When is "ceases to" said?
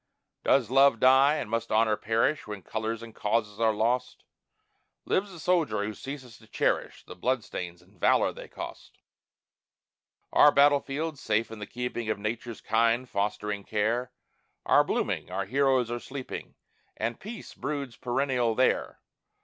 5.93-6.47